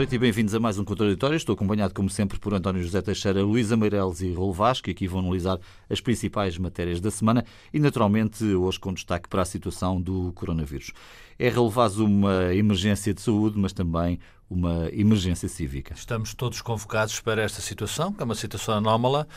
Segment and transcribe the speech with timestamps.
[0.00, 1.36] Noite e bem-vindos a mais um Contraditório.
[1.36, 5.20] Estou acompanhado, como sempre, por António José Teixeira, Luísa Meireles e Raul que aqui vão
[5.20, 5.58] analisar
[5.90, 10.90] as principais matérias da semana e, naturalmente, hoje com destaque para a situação do coronavírus.
[11.38, 14.18] É relevado uma emergência de saúde, mas também
[14.48, 15.92] uma emergência cívica.
[15.92, 19.28] Estamos todos convocados para esta situação, que é uma situação anómala.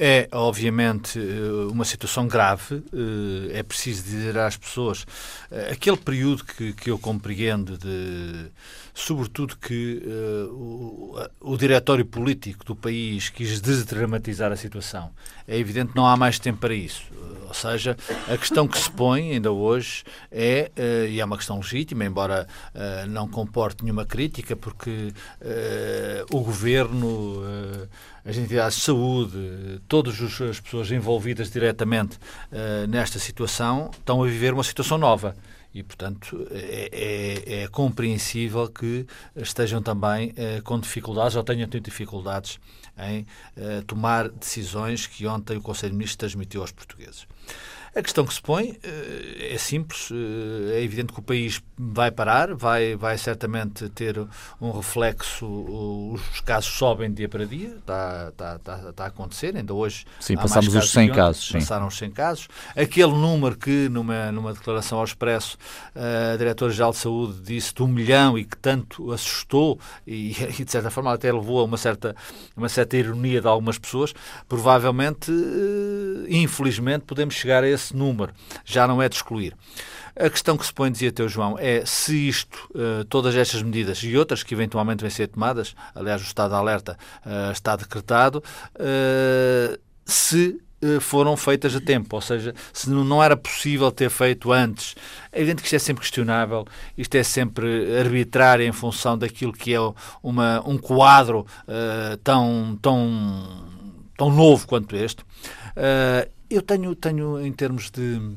[0.00, 2.84] É, obviamente, eh, uma situação grave.
[2.92, 5.04] Eh, é preciso dizer às pessoas
[5.50, 8.48] eh, aquele período que, que eu compreendo, de,
[8.98, 15.10] sobretudo que uh, o, o diretório político do país quis desdramatizar a situação.
[15.46, 17.04] É evidente que não há mais tempo para isso.
[17.46, 17.96] Ou seja,
[18.28, 22.46] a questão que se põe ainda hoje é, uh, e é uma questão legítima, embora
[22.74, 25.12] uh, não comporte nenhuma crítica, porque
[26.32, 27.42] o governo,
[28.28, 32.18] as entidades de saúde, todas as pessoas envolvidas diretamente
[32.86, 35.34] nesta situação estão a viver uma situação nova.
[35.72, 42.58] E, portanto, é, é, é, compreensível que estejam também com dificuldades ou tenham tido dificuldades
[42.98, 43.26] em
[43.86, 47.26] tomar decisões que ontem o Conselho de Ministros transmitiu aos portugueses.
[47.98, 50.08] A questão que se põe eh, é simples.
[50.12, 54.24] Eh, é evidente que o país vai parar, vai, vai certamente ter
[54.60, 55.44] um reflexo.
[55.44, 59.56] Os casos sobem dia para dia, está, está, está, está a acontecer.
[59.56, 60.06] Ainda hoje.
[60.20, 61.48] Sim, passamos os 100 casos.
[61.48, 61.54] Sim.
[61.54, 62.48] Passaram os 100 casos.
[62.76, 65.58] Aquele número que, numa, numa declaração ao Expresso,
[65.92, 70.70] a Diretora-Geral de Saúde disse de um milhão e que tanto assustou e, e, de
[70.70, 72.14] certa forma, até levou a uma certa,
[72.56, 74.14] uma certa ironia de algumas pessoas,
[74.48, 78.32] provavelmente, eh, infelizmente, podemos chegar a esse esse número
[78.64, 79.54] já não é de excluir.
[80.16, 84.02] A questão que se põe, dizia teu João, é se isto, uh, todas estas medidas
[84.02, 88.42] e outras que eventualmente vêm ser tomadas, aliás, o estado de alerta uh, está decretado,
[88.74, 90.60] uh, se
[91.00, 94.94] foram feitas a tempo, ou seja, se não era possível ter feito antes.
[95.32, 96.64] É evidente que isto é sempre questionável,
[96.96, 99.78] isto é sempre arbitrário em função daquilo que é
[100.22, 101.44] uma, um quadro
[102.22, 103.66] tão, tão,
[104.16, 105.24] tão novo quanto este.
[106.50, 108.36] Eu tenho, tenho em termos de,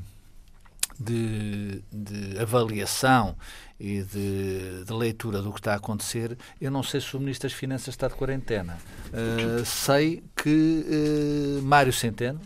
[0.99, 3.35] de, de avaliação
[3.79, 7.49] e de, de, leitura do que está a acontecer, eu não sei se o Ministro
[7.49, 8.77] das Finanças está de quarentena.
[9.07, 10.85] Uh, sei que
[11.59, 12.39] uh, Mário Centeno,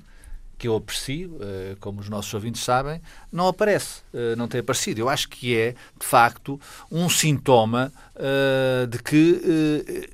[0.58, 3.02] que eu aprecio, uh, como os nossos ouvintes sabem,
[3.32, 4.02] não aparece,
[4.38, 5.02] não tem aparecido.
[5.02, 6.60] Eu acho que é, de facto,
[6.90, 7.92] um sintoma
[8.90, 10.10] de que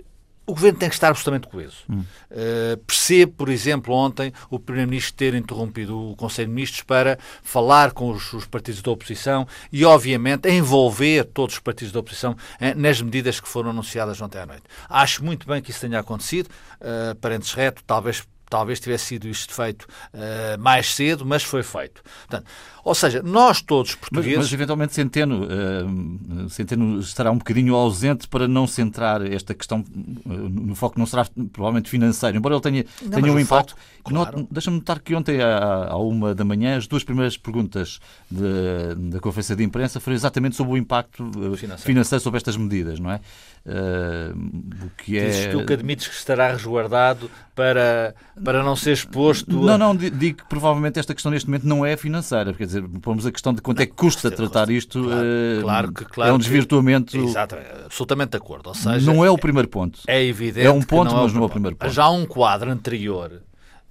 [0.46, 1.78] o governo tem que estar absolutamente coeso.
[1.90, 2.04] Hum.
[2.32, 7.92] Uh, percebo, por exemplo, ontem o Primeiro-Ministro ter interrompido o Conselho de Ministros para falar
[7.92, 12.74] com os, os, partidos da oposição e, obviamente, envolver todos os partidos da oposição eh,
[12.74, 14.64] nas medidas que foram anunciadas ontem à noite.
[14.90, 16.50] Acho muito bem que isso tenha acontecido.
[16.82, 22.04] Uh, parentes reto, talvez Talvez tivesse sido isto feito uh, mais cedo, mas foi feito.
[22.28, 22.46] Portanto,
[22.84, 24.38] ou seja, nós todos portugueses...
[24.38, 29.86] Mas, mas eventualmente Centeno, uh, Centeno estará um bocadinho ausente para não centrar esta questão
[30.26, 33.74] uh, no foco não será provavelmente financeiro, embora ele tenha, não, tenha um impacto.
[34.04, 34.46] Claro.
[34.52, 39.20] Deixa-me notar que ontem, à, à, uma da manhã, as duas primeiras perguntas de, da
[39.22, 43.22] conferência de imprensa foram exatamente sobre o impacto financeiro, financeiro sobre estas medidas, não é?
[43.64, 45.28] o que é...
[45.28, 49.60] Dizes tu que admites que estará resguardado para para não ser exposto.
[49.60, 53.26] Não, não, digo que provavelmente esta questão neste momento não é financeira, quer dizer, pomos
[53.26, 56.34] a questão de quanto é que custa tratar isto, claro, uh, claro que, claro é
[56.34, 57.12] um desvirtuamento.
[57.12, 58.68] Que, exato, absolutamente de acordo.
[58.68, 60.00] Ou seja, não é o primeiro ponto.
[60.08, 60.66] É evidente.
[60.66, 61.92] É um ponto, não mas é não é o primeiro ponto.
[61.92, 63.42] Já um quadro anterior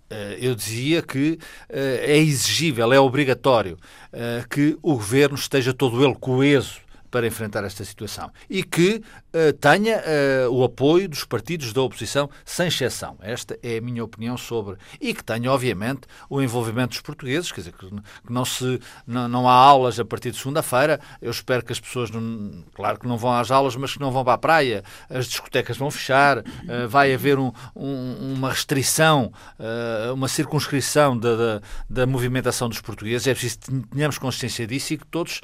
[0.09, 3.79] eh, eu dizia que eh, é exigível, é obrigatório
[4.51, 9.03] que o governo esteja todo ele coeso para enfrentar esta situação e que
[9.35, 13.17] uh, tenha uh, o apoio dos partidos da oposição, sem exceção.
[13.21, 14.77] Esta é a minha opinião sobre.
[15.01, 17.89] E que tenha, obviamente, o envolvimento dos portugueses, quer dizer, que,
[18.29, 21.01] não, se, não, não há aulas a partir de segunda-feira.
[21.21, 24.11] Eu espero que as pessoas, não, claro que não vão às aulas, mas que não
[24.11, 24.85] vão para a praia.
[25.09, 29.33] As discotecas vão fechar, uh, vai haver um, um, uma restrição,
[30.15, 33.27] uma circunscrição da, da, da, movimentação dos portugueses.
[33.27, 35.41] É preciso que tenhamos consciência disso e que todos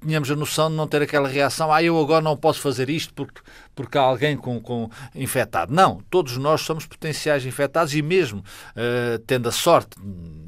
[0.00, 3.12] tenhamos a noção de não ter aquela reação, ah, eu agora não posso fazer isto
[3.14, 3.40] porque,
[3.74, 5.72] porque há alguém com, com infectado.
[5.72, 9.96] Não, todos nós somos potenciais infectados e mesmo uh, tendo a sorte,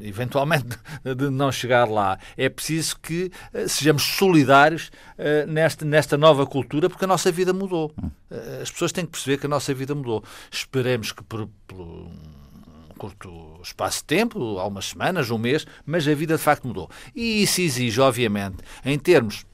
[0.01, 0.79] eventualmente,
[1.17, 6.89] de não chegar lá, é preciso que uh, sejamos solidários uh, nesta, nesta nova cultura
[6.89, 7.93] porque a nossa vida mudou.
[8.61, 10.23] as pessoas têm que perceber que a nossa vida mudou.
[10.51, 12.11] Esperemos que por, por
[13.03, 16.89] curto espaço de tempo, algumas semanas, um mês, mas a vida de facto mudou.
[17.15, 19.45] E isso exige, obviamente, em termos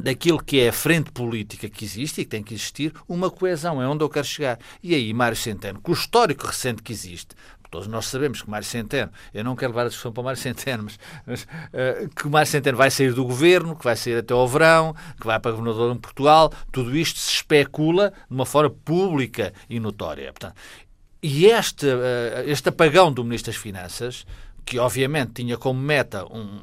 [0.00, 3.82] daquilo que é a frente política que existe e que tem que existir, uma coesão,
[3.82, 4.58] é onde eu quero chegar.
[4.82, 7.34] E aí, Mário Centeno, com o histórico recente que existe,
[7.72, 10.84] todos nós sabemos que Mário Centeno, eu não quero levar a discussão para Mário Centeno,
[10.84, 14.46] mas, mas uh, que Mário Centeno vai sair do governo, que vai sair até ao
[14.46, 19.54] verão, que vai para governador em Portugal, tudo isto se especula de uma forma pública
[19.70, 20.32] e notória.
[20.32, 20.54] Portanto,
[21.22, 24.26] e este, uh, este apagão do Ministro das Finanças,
[24.64, 26.60] que obviamente tinha como meta um,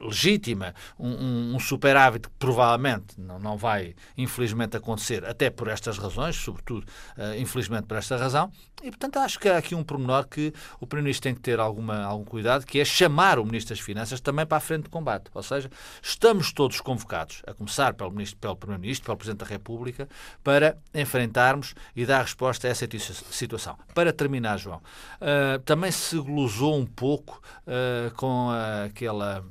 [0.00, 6.36] legítima, um, um, superávit que provavelmente não, não vai, infelizmente, acontecer, até por estas razões,
[6.36, 6.86] sobretudo,
[7.16, 8.50] uh, infelizmente, por esta razão.
[8.82, 12.02] E, portanto, acho que há aqui um pormenor que o Primeiro-Ministro tem que ter alguma,
[12.02, 15.30] algum cuidado, que é chamar o Ministro das Finanças também para a frente de combate.
[15.34, 15.70] Ou seja,
[16.02, 18.10] estamos todos convocados, a começar pelo,
[18.40, 20.08] pelo Primeiro-Ministro, pelo Presidente da República,
[20.42, 22.88] para enfrentarmos e dar resposta a essa
[23.30, 23.78] situação.
[23.94, 28.48] Para terminar, João, uh, também se glosou um pouco uh, com
[28.86, 29.44] aquela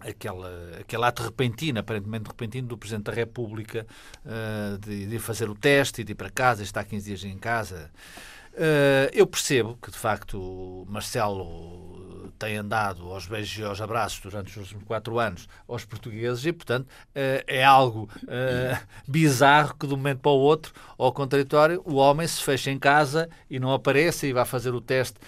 [0.00, 3.86] aquela, aquele ato repentino, aparentemente repentino, do Presidente da República
[4.24, 7.38] uh, de, de, fazer o teste e de ir para casa, estar 15 dias em
[7.38, 7.90] casa.
[8.54, 11.99] Uh, eu percebo que, de facto, Marcelo
[12.40, 16.86] tem andado aos beijos e aos abraços durante os quatro anos aos portugueses e, portanto,
[16.86, 21.96] uh, é algo uh, bizarro que, de um momento para o outro, ao contraditório, o
[21.96, 25.18] homem se fecha em casa e não apareça e vai fazer o teste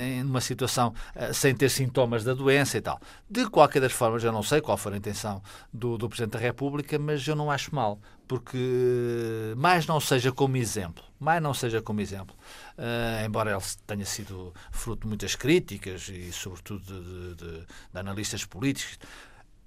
[0.00, 0.94] em uma situação
[1.32, 3.00] sem ter sintomas da doença e tal.
[3.28, 5.42] De qualquer das formas, eu não sei qual foi a intenção
[5.72, 10.56] do, do Presidente da República, mas eu não acho mal porque mais não seja como
[10.56, 12.34] exemplo, mais não seja como exemplo,
[12.78, 17.98] uh, embora ele tenha sido fruto de muitas críticas e sobretudo de, de, de, de
[17.98, 18.98] analistas políticos,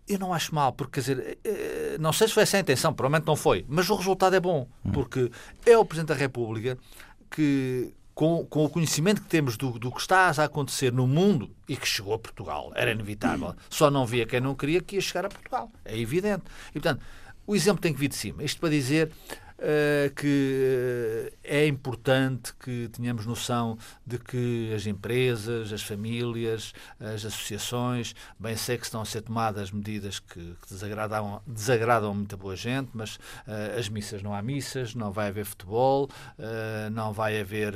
[0.07, 2.93] eu não acho mal, porque quer dizer, eh, não sei se foi essa a intenção,
[2.93, 4.91] provavelmente não foi, mas o resultado é bom, hum.
[4.91, 5.31] porque
[5.65, 6.77] é o Presidente da República
[7.29, 11.49] que, com, com o conhecimento que temos do, do, que está a acontecer no mundo
[11.67, 15.01] e que chegou a Portugal, era inevitável, só não via quem não queria que ia
[15.01, 16.43] chegar a Portugal, é evidente.
[16.69, 17.03] E, portanto,
[17.47, 18.43] o exemplo tem que vir de cima.
[18.43, 19.11] Isto para dizer
[19.59, 28.15] uh, que é importante que tenhamos noção de que as empresas, as famílias, as associações,
[28.39, 32.89] bem sei que estão a ser tomadas medidas que, que desagradam, desagradam muita boa gente,
[32.93, 36.09] mas uh, as missas não há missas, não vai haver futebol,
[36.39, 37.73] uh, não vai haver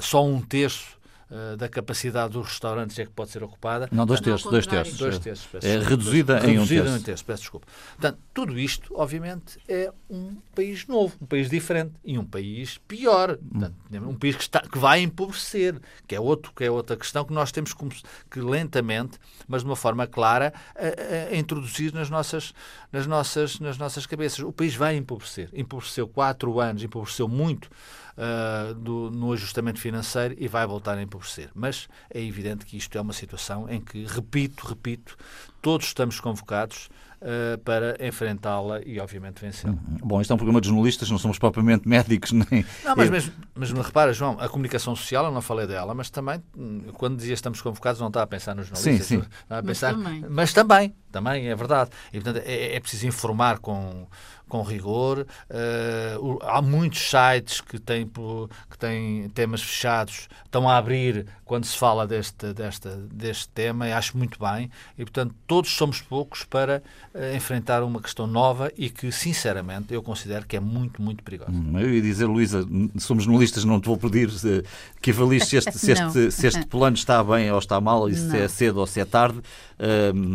[0.00, 0.99] só um terço
[1.30, 3.88] uh, da capacidade dos restaurantes é que pode ser ocupada.
[3.92, 4.50] Não, dois terços.
[4.50, 4.98] Dois terços.
[4.98, 6.88] Dois terços é reduzida em um terço.
[6.90, 7.24] Em um terço.
[7.24, 7.66] Peço desculpa.
[7.96, 13.36] Portanto, tudo isto, obviamente, é um país novo, um país diferente e um país pior.
[13.36, 17.24] Portanto, um país que, está, que vai empobrecer, que é, outro, que é outra questão
[17.24, 17.86] que nós temos que,
[18.30, 22.52] que lentamente, mas de uma forma clara, a, a introduzir nas nossas,
[22.92, 24.40] nas, nossas, nas nossas cabeças.
[24.40, 25.48] O país vai empobrecer.
[25.52, 27.70] Empobreceu quatro anos, empobreceu muito
[28.16, 31.50] uh, do, no ajustamento financeiro e vai voltar a empobrecer.
[31.54, 35.16] Mas é evidente que isto é uma situação em que, repito, repito,
[35.60, 36.88] todos estamos convocados
[37.20, 39.72] uh, para enfrentá-la e, obviamente, vencê-la.
[39.72, 39.98] Uhum.
[40.02, 42.64] Bom, isto é um programa de jornalistas, não somos propriamente médicos nem.
[42.84, 46.42] Não, mas, mas, mas repara, João, a comunicação social, eu não falei dela, mas também,
[46.56, 49.06] hum, quando dizia estamos convocados, não está a pensar nos jornalistas.
[49.06, 49.28] Sim, sim.
[49.42, 50.24] Está a pensar, mas também.
[50.28, 51.90] Mas também, também é verdade.
[52.12, 54.06] E, portanto, é, é preciso informar com
[54.50, 55.26] com rigor.
[55.48, 61.76] Uh, há muitos sites que têm, que têm temas fechados, estão a abrir quando se
[61.76, 64.70] fala deste, desta, deste tema, e acho muito bem.
[64.98, 66.82] E, portanto, todos somos poucos para
[67.14, 71.52] uh, enfrentar uma questão nova e que, sinceramente, eu considero que é muito, muito perigosa.
[71.52, 72.66] Hum, eu ia dizer, Luísa,
[72.98, 74.62] somos jornalistas, não te vou pedir uh,
[75.00, 78.14] que avalies se este, se, este, se este plano está bem ou está mal, e
[78.14, 78.36] se não.
[78.36, 79.40] é cedo ou se é tarde.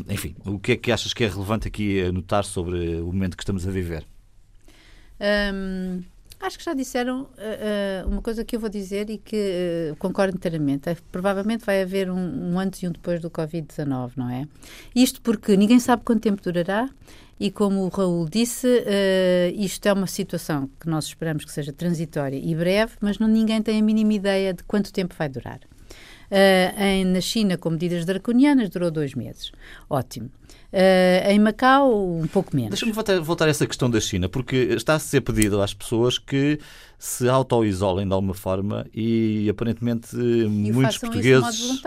[0.07, 3.43] enfim, o que é que achas que é relevante aqui anotar sobre o momento que
[3.43, 4.04] estamos a viver?
[5.19, 6.01] Um,
[6.39, 9.95] acho que já disseram uh, uh, uma coisa que eu vou dizer e que uh,
[9.97, 10.89] concordo inteiramente.
[10.89, 14.47] É, provavelmente vai haver um, um, antes e um depois do Covid-19, não é?
[14.95, 16.89] Isto porque ninguém sabe quanto tempo durará
[17.39, 18.65] e, como o Raul disse,
[19.55, 23.61] isto é uma situação que nós esperamos que seja transitória e breve, mas não, ninguém
[23.61, 25.59] tem a mínima ideia de quanto tempo vai durar.
[26.77, 29.51] Em, na China, com medidas draconianas, durou dois meses.
[29.89, 30.31] Ótimo.
[30.75, 32.71] Uh, em Macau, um pouco menos.
[32.71, 36.17] Deixa-me voltar, voltar a essa questão da China, porque está a ser pedido às pessoas
[36.17, 36.59] que
[36.97, 41.81] se auto-isolem de alguma forma e aparentemente e muitos portugueses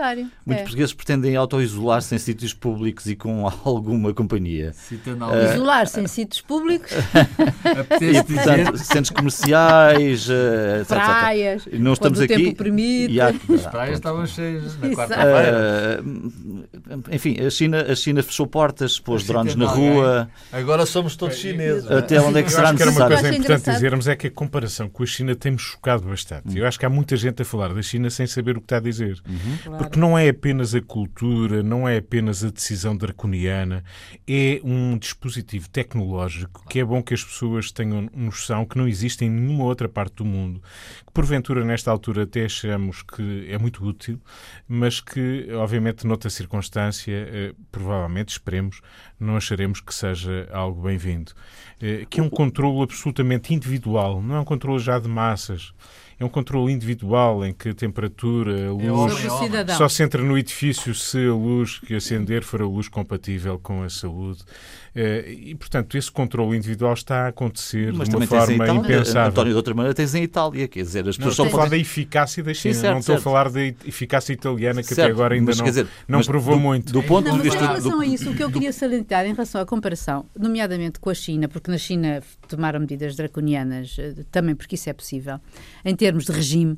[0.45, 0.63] muitos é.
[0.63, 4.73] portugueses pretendem auto-isolar-se em sítios públicos e com alguma companhia.
[4.91, 6.91] Uh, Isolar-se em sítios públicos?
[8.01, 11.79] e, portanto, centros comerciais, uh, praias, etc.
[11.79, 12.35] Não estamos aqui.
[12.35, 13.19] Tempo permite.
[13.19, 16.03] Há, As praias estavam cheias na quarta-feira.
[16.03, 20.29] Uh, enfim, a China, a China fechou portas pôs drones na rua.
[20.51, 21.89] Agora somos todos chineses.
[21.89, 23.15] Até onde é que será necessário?
[23.15, 26.57] Uma coisa importante dizermos é que a comparação com a China tem-me chocado bastante.
[26.57, 28.77] Eu acho que há muita gente a falar da China sem saber o que está
[28.77, 29.21] a dizer.
[29.27, 29.77] Uhum.
[29.77, 33.83] Porque não é apenas a cultura, não é apenas a decisão draconiana,
[34.27, 39.25] é um dispositivo tecnológico que é bom que as pessoas tenham noção que não existe
[39.25, 40.61] em nenhuma outra parte do mundo.
[41.05, 44.19] Que porventura, nesta altura, até achamos que é muito útil,
[44.67, 48.81] mas que, obviamente, noutra circunstância, eh, provavelmente, esperemos,
[49.19, 51.33] não acharemos que seja algo bem-vindo.
[51.81, 55.71] Eh, que é um controle absolutamente individual, não é um controle já de massas.
[56.19, 60.21] É um controle individual em que a temperatura, a é luz, é só se entra
[60.21, 64.43] no edifício se a luz que acender for a luz compatível com a saúde.
[65.01, 69.29] Eh, e, portanto, esse controle individual está a acontecer Mas de uma forma impensável.
[69.29, 71.69] António, de outra maneira, tens em Itália, quer dizer, as pessoas não, estão a falar
[71.69, 73.21] da eficácia da China, Sim, certo, não estou certo.
[73.21, 76.55] a falar da eficácia italiana, que certo, até agora ainda mas, não, dizer, não provou
[76.55, 76.91] do, muito.
[76.91, 77.63] Do ponto não, de vista...
[77.63, 80.99] Em relação do, a isso, o que eu queria salientar em relação à comparação, nomeadamente
[80.99, 85.39] com a China, porque na China tomaram medidas draconianas, eh, também porque isso é possível,
[85.85, 86.77] em termos de regime,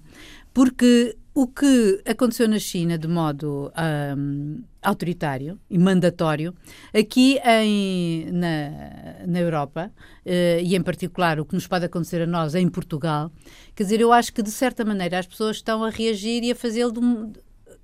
[0.53, 3.72] porque o que aconteceu na China de modo
[4.17, 6.53] um, autoritário e mandatório,
[6.93, 9.91] aqui em, na, na Europa,
[10.25, 13.31] uh, e em particular o que nos pode acontecer a nós em Portugal,
[13.74, 16.55] quer dizer, eu acho que de certa maneira as pessoas estão a reagir e a
[16.55, 17.31] fazê-lo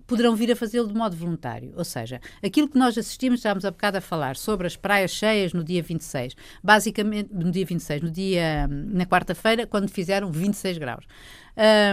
[0.07, 1.73] poderão vir a fazê-lo de modo voluntário.
[1.75, 5.53] Ou seja, aquilo que nós assistimos, estávamos há bocado a falar sobre as praias cheias
[5.53, 11.05] no dia 26, basicamente no dia 26, no dia, na quarta-feira, quando fizeram 26 graus.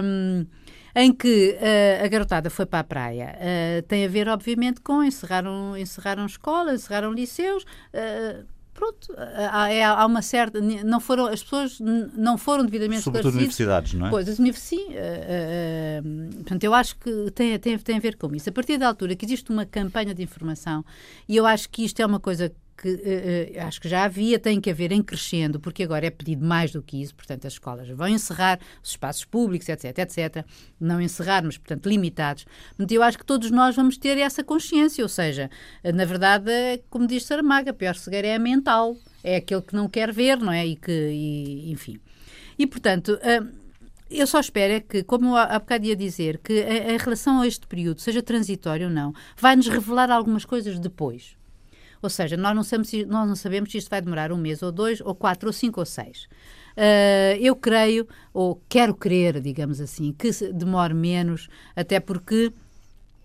[0.02, 0.46] Um,
[0.94, 3.36] em que uh, a garotada foi para a praia.
[3.36, 7.64] Uh, tem a ver, obviamente, com encerraram, encerraram escolas, encerraram liceus.
[7.92, 10.60] Uh, pronto, há, há, uma certa.
[10.60, 14.10] Não foram, as pessoas não foram devidamente Sobretudo universidades, não é?
[14.10, 14.88] Pois, as universidades.
[14.90, 18.48] Uh, uh, portanto, eu acho que tem, tem, tem a ver com isso.
[18.48, 20.84] A partir da altura que existe uma campanha de informação,
[21.28, 24.60] e eu acho que isto é uma coisa que uh, acho que já havia, tem
[24.60, 27.88] que haver em crescendo, porque agora é pedido mais do que isso, portanto, as escolas
[27.88, 30.44] vão encerrar os espaços públicos, etc, etc,
[30.80, 32.44] não encerrar, mas, portanto, limitados.
[32.68, 35.50] Portanto, eu acho que todos nós vamos ter essa consciência, ou seja,
[35.82, 36.50] na verdade,
[36.90, 40.38] como diz Saramaga, a pior cegueira é a mental, é aquele que não quer ver,
[40.38, 40.66] não é?
[40.66, 41.98] E que, e, enfim.
[42.58, 43.18] E, portanto...
[43.22, 43.64] Uh,
[44.10, 47.66] eu só espero é que, como há bocado ia dizer, que em relação a este
[47.66, 51.36] período, seja transitório ou não, vai-nos revelar algumas coisas depois.
[52.04, 54.70] Ou seja, nós não, sabemos, nós não sabemos se isto vai demorar um mês ou
[54.70, 56.28] dois, ou quatro, ou cinco, ou seis.
[56.76, 62.52] Uh, eu creio, ou quero crer, digamos assim, que demore menos, até porque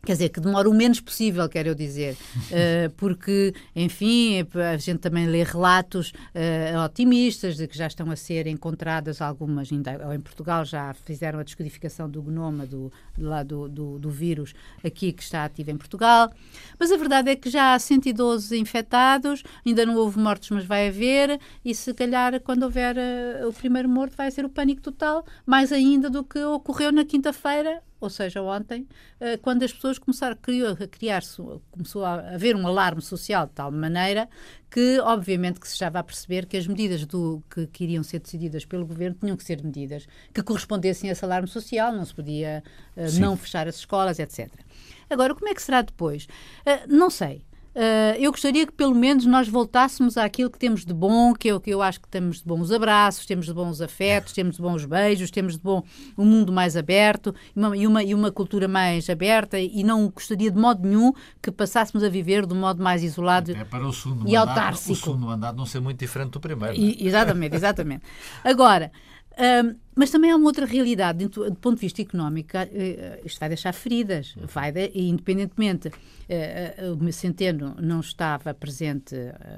[0.06, 5.00] Quer dizer, que demora o menos possível, quero eu dizer, uh, porque, enfim, a gente
[5.00, 10.20] também lê relatos uh, otimistas de que já estão a ser encontradas algumas, ainda em
[10.22, 14.53] Portugal já fizeram a descodificação do genoma do, lá do, do, do, vírus
[14.84, 16.32] aqui que está ativo em Portugal,
[16.79, 20.88] mas a verdade é que já há 112 infectados, ainda não houve mortos, mas vai
[20.88, 25.25] haver, e se calhar quando houver uh, o primeiro morto vai ser o pânico total,
[25.46, 28.88] mais ainda do que ocorreu na quinta-feira ou seja, ontem,
[29.20, 33.72] eh, quando as pessoas começaram a criar-se, começou a haver um alarme social de tal
[33.72, 34.29] maneira
[34.72, 38.20] que, obviamente, que se estava a perceber que as medidas do, que, que iriam ser
[38.20, 42.13] decididas pelo governo tinham que ser medidas que correspondessem a esse alarme social, não se
[42.13, 42.63] podia
[42.96, 44.50] uh, não fechar as escolas, etc.
[45.10, 46.25] Agora, como é que será depois?
[46.65, 47.44] Uh, não sei.
[47.75, 51.61] Uh, eu gostaria que pelo menos nós voltássemos àquilo que temos de bom, que eu,
[51.61, 54.85] que eu acho que temos de bons abraços, temos de bons afetos, temos de bons
[54.85, 55.83] beijos, temos de bom
[56.17, 60.49] um mundo mais aberto uma, e, uma, e uma cultura mais aberta e não gostaria
[60.49, 63.93] de modo nenhum que passássemos a viver de um modo mais isolado é para o
[63.93, 64.93] segundo e autárcico.
[64.93, 66.75] O segundo mandato não ser muito diferente do primeiro.
[66.75, 67.07] E, é?
[67.07, 68.03] exatamente, exatamente.
[68.43, 68.91] Agora,
[69.63, 73.50] um, mas também há uma outra realidade, do, ponto de vista económico, uh, isto vai
[73.50, 79.13] deixar feridas, vai de, independentemente, uh, o Centeno não estava presente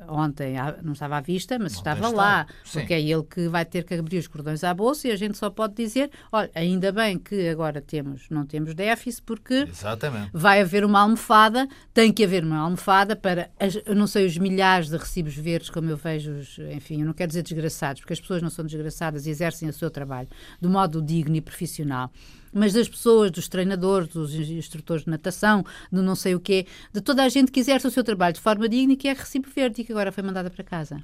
[0.10, 3.84] ontem, não estava à vista, mas ontem estava lá, porque é ele que vai ter
[3.84, 7.20] que abrir os cordões à bolsa e a gente só pode dizer, olha, ainda bem
[7.20, 10.32] que agora temos, não temos déficit, porque Exatamente.
[10.34, 14.90] vai haver uma almofada, tem que haver uma almofada para, as, não sei, os milhares
[14.90, 16.32] de recibos verdes, como eu vejo,
[16.76, 19.74] enfim, eu não quero dizer desgraçados, porque as pessoas não são desgraçadas e exercem o
[19.74, 22.12] seu trabalho de modo digno e profissional
[22.54, 27.02] mas das pessoas, dos treinadores, dos instrutores de natação, do não sei o quê, de
[27.02, 29.50] toda a gente que exerce o seu trabalho de forma digna e que é recibo
[29.50, 31.02] verde e que agora foi mandada para casa.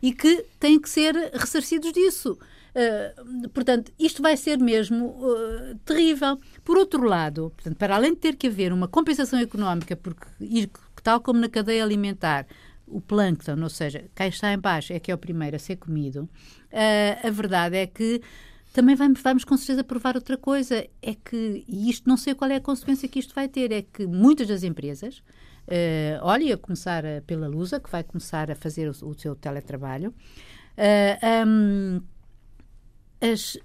[0.00, 2.38] E que têm que ser ressarcidos disso.
[2.74, 6.38] Uh, portanto, isto vai ser mesmo uh, terrível.
[6.64, 10.26] Por outro lado, portanto, para além de ter que haver uma compensação económica, porque
[11.02, 12.46] tal como na cadeia alimentar,
[12.86, 15.76] o plâncton, ou seja, quem está em baixo é que é o primeiro a ser
[15.76, 16.28] comido,
[16.72, 18.20] uh, a verdade é que
[18.72, 22.50] também vamos, vamos com certeza provar outra coisa, é que, e isto não sei qual
[22.50, 25.22] é a consequência que isto vai ter, é que muitas das empresas
[25.66, 30.12] Uh, olha, a começar pela Lusa, que vai começar a fazer o, o seu teletrabalho.
[30.76, 32.02] Uh, um,
[33.20, 33.56] as,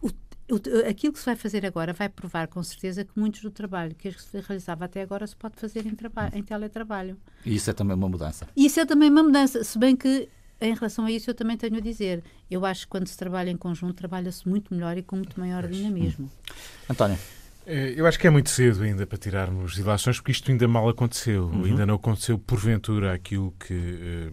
[0.00, 3.50] o, o, aquilo que se vai fazer agora vai provar com certeza que muitos do
[3.50, 5.96] trabalho que se realizava até agora se pode fazer em,
[6.32, 7.18] em teletrabalho.
[7.44, 8.48] E isso é também uma mudança.
[8.56, 10.28] Isso é também uma mudança, se bem que
[10.62, 12.22] em relação a isso, eu também tenho a dizer.
[12.50, 15.66] Eu acho que quando se trabalha em conjunto, trabalha-se muito melhor e com muito maior
[15.66, 16.26] dinamismo.
[16.26, 16.54] Hum.
[16.90, 17.18] António.
[17.66, 20.88] Eh, eu acho que é muito cedo ainda para tirarmos ilações, porque isto ainda mal
[20.88, 21.46] aconteceu.
[21.46, 21.64] Uhum.
[21.64, 24.32] Ainda não aconteceu, porventura, aquilo que uh,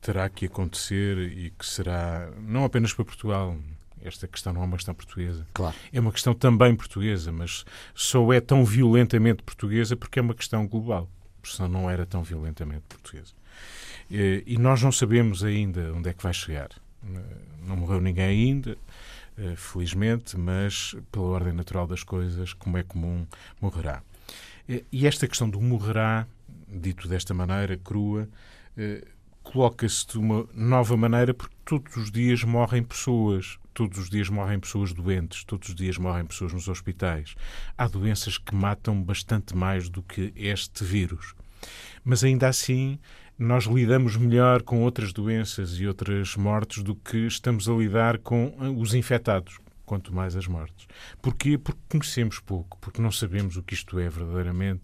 [0.00, 3.56] terá que acontecer e que será, não apenas para Portugal,
[4.02, 5.46] esta questão não é uma questão portuguesa.
[5.52, 5.76] Claro.
[5.92, 7.64] É uma questão também portuguesa, mas
[7.94, 11.08] só é tão violentamente portuguesa porque é uma questão global.
[11.40, 13.32] Porque senão não era tão violentamente portuguesa.
[14.10, 16.70] Eh, e nós não sabemos ainda onde é que vai chegar.
[17.64, 18.76] Não morreu ninguém ainda,
[19.38, 23.26] eh, felizmente, mas pela ordem natural das coisas, como é comum,
[23.60, 24.02] morrerá.
[24.68, 26.26] Eh, e esta questão do morrerá,
[26.68, 28.28] dito desta maneira crua,
[29.42, 33.58] coloca-se de uma nova maneira porque todos os dias morrem pessoas.
[33.72, 37.34] Todos os dias morrem pessoas doentes, todos os dias morrem pessoas nos hospitais.
[37.78, 41.34] Há doenças que matam bastante mais do que este vírus.
[42.04, 42.98] Mas ainda assim,
[43.40, 48.54] nós lidamos melhor com outras doenças e outras mortes do que estamos a lidar com
[48.60, 50.86] eh, os infectados, quanto mais as mortes.
[51.22, 51.56] Porquê?
[51.56, 54.82] Porque conhecemos pouco, porque não sabemos o que isto é verdadeiramente,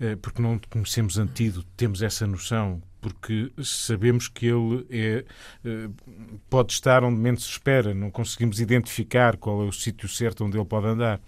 [0.00, 5.24] eh, porque não conhecemos antídoto, temos essa noção, porque sabemos que ele é,
[5.64, 5.88] eh,
[6.50, 10.58] pode estar onde menos se espera, não conseguimos identificar qual é o sítio certo onde
[10.58, 11.20] ele pode andar.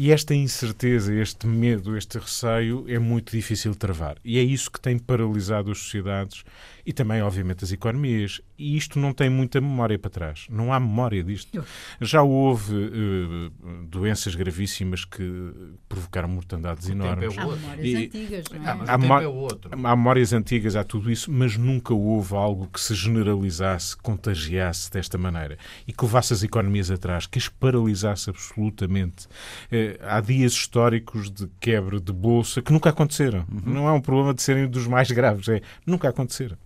[0.00, 4.16] E esta incerteza, este medo, este receio é muito difícil de travar.
[4.24, 6.42] E é isso que tem paralisado as sociedades
[6.86, 8.40] e também, obviamente, as economias.
[8.58, 10.46] E isto não tem muita memória para trás.
[10.48, 11.62] Não há memória disto.
[12.00, 13.50] Já houve uh,
[13.88, 15.52] doenças gravíssimas que
[15.86, 17.36] provocaram mortandades o enormes.
[17.36, 18.70] É há memórias e, antigas, não é?
[18.70, 19.70] Há, há, é outro.
[19.70, 25.18] há memórias antigas, há tudo isso, mas nunca houve algo que se generalizasse, contagiasse desta
[25.18, 29.26] maneira e que levasse as economias atrás, que as paralisasse absolutamente.
[29.66, 33.44] Uh, há dias históricos de quebra de bolsa que nunca aconteceram.
[33.50, 33.72] Uhum.
[33.72, 36.56] Não é um problema de serem dos mais graves, é nunca aconteceram.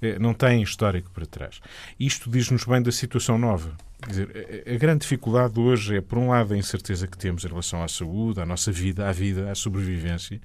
[0.00, 1.60] Eh, não tem histórico para trás.
[1.98, 3.76] Isto diz-nos bem da situação nova.
[4.02, 7.48] Quer dizer, a grande dificuldade hoje é, por um lado, a incerteza que temos em
[7.48, 10.40] relação à saúde, à nossa vida, à vida, à sobrevivência,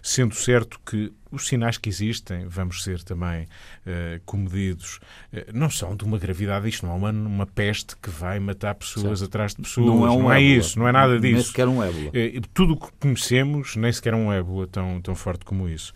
[0.00, 5.00] sendo certo que os sinais que existem, vamos ser também uh, comedidos,
[5.32, 6.68] uh, não são de uma gravidade.
[6.68, 9.30] Isto não é uma, uma peste que vai matar pessoas certo.
[9.30, 9.86] atrás de pessoas.
[9.86, 11.34] Não é, um não é isso, não é nada disso.
[11.34, 12.08] Nem sequer um ébola.
[12.08, 15.92] Uh, tudo o que conhecemos, nem sequer um ébola tão, tão forte como isso.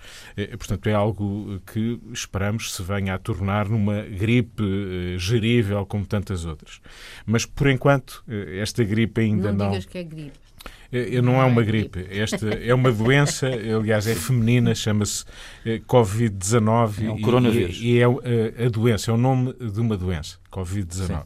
[0.58, 4.62] portanto, é algo que esperamos se venha a tornar numa gripe
[5.18, 6.80] gerível como tantas outras.
[7.26, 8.24] Mas, por enquanto,
[8.60, 9.66] esta gripe ainda não...
[9.66, 10.43] Não digas que é gripe.
[10.94, 12.06] É, não é uma gripe.
[12.08, 15.24] Esta é uma doença, aliás, é feminina, chama-se
[15.66, 17.04] eh, Covid-19.
[17.06, 17.78] É um coronavírus.
[17.80, 21.24] E, e é eh, a doença, é o nome de uma doença, Covid-19.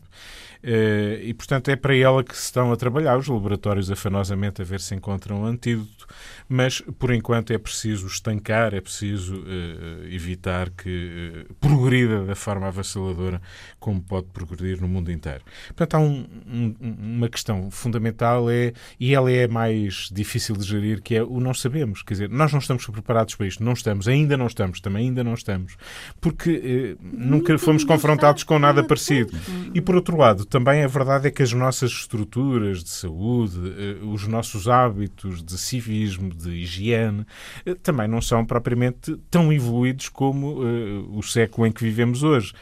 [0.62, 3.16] Uh, e, portanto, é para ela que se estão a trabalhar.
[3.16, 6.06] Os laboratórios afanosamente a ver se encontram um antídoto.
[6.48, 12.68] Mas por enquanto é preciso estancar, é preciso uh, evitar que uh, progrida da forma
[12.68, 13.40] avassaladora
[13.78, 15.42] como pode progredir no mundo inteiro.
[15.68, 21.02] Portanto, há um, um, uma questão fundamental é, e ela é mais difícil de gerir,
[21.02, 22.02] que é o não sabemos.
[22.02, 25.22] Quer dizer, nós não estamos preparados para isto, não estamos, ainda não estamos, também ainda
[25.22, 25.76] não estamos,
[26.20, 29.32] porque nunca fomos confrontados com nada parecido.
[29.74, 33.58] E por outro lado, também a verdade é que as nossas estruturas de saúde,
[34.02, 37.26] os nossos hábitos de civismo, de higiene,
[37.64, 42.52] eh, também não são propriamente tão evoluídos como uh, o século em que vivemos hoje.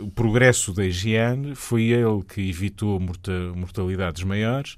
[0.00, 4.76] O progresso da higiene foi ele que evitou morta mortalidades maiores,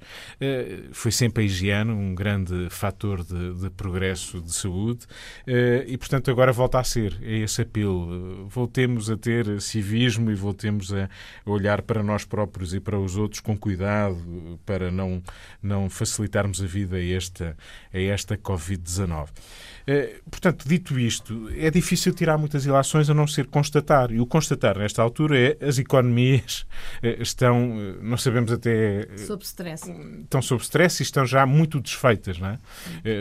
[0.91, 5.05] foi sempre a higiene um grande fator de, de progresso de saúde
[5.87, 7.17] e, portanto, agora volta a ser.
[7.21, 8.47] É esse apelo.
[8.47, 11.09] voltemos a ter civismo e voltemos a
[11.45, 15.21] olhar para nós próprios e para os outros com cuidado para não,
[15.61, 17.57] não facilitarmos a vida a esta,
[17.93, 19.29] a esta Covid-19.
[19.85, 24.11] Eh, portanto, dito isto, é difícil tirar muitas ilações a não ser constatar.
[24.11, 26.65] E o constatar, nesta altura, é as economias
[27.01, 29.07] eh, estão, eh, não sabemos até.
[29.17, 29.89] Sob stress.
[30.23, 32.59] Estão sob stress e estão já muito desfeitas, não é?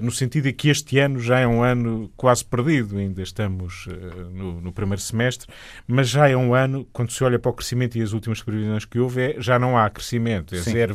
[0.00, 3.86] No sentido de que este ano já é um ano quase perdido, ainda estamos
[4.32, 5.48] no, no primeiro semestre,
[5.86, 8.84] mas já é um ano, quando se olha para o crescimento e as últimas previsões
[8.84, 10.94] que houve, é, já não há crescimento, é 0,